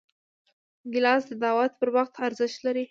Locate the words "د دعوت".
1.29-1.71